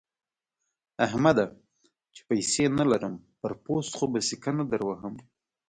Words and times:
احمده! 1.05 1.45
چې 2.13 2.21
پيسې 2.29 2.65
نه 2.79 2.83
لرم؛ 2.91 3.13
پر 3.39 3.51
پوست 3.63 3.91
خو 3.97 4.05
به 4.11 4.19
سکه 4.27 4.51
نه 4.59 4.65
دروهم. 4.71 5.13